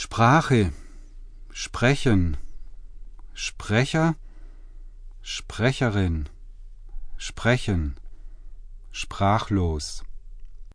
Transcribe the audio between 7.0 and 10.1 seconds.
sprechen, sprachlos.